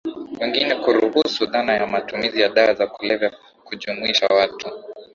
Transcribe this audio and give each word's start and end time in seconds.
wengine 0.41 0.75
kuruhusu 0.75 1.45
dhana 1.45 1.73
ya 1.73 1.87
matumizi 1.87 2.41
ya 2.41 2.49
dawa 2.49 2.73
za 2.73 2.87
kulevya 2.87 3.29
kujumuisha 3.63 4.27
watu 4.27 4.67